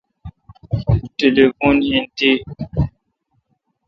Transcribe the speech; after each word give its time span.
ٹلیفون 1.17 1.75
این 1.87 2.03
تی۔ 2.17 2.31